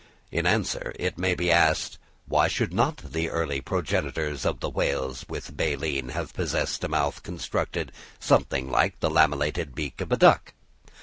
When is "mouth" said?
6.87-7.21